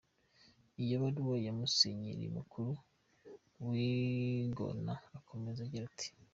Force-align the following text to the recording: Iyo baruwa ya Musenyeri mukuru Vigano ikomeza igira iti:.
Iyo 0.83 0.95
baruwa 1.01 1.35
ya 1.45 1.53
Musenyeri 1.59 2.25
mukuru 2.37 2.71
Vigano 3.67 4.93
ikomeza 5.17 5.59
igira 5.65 5.85
iti:. 5.91 6.07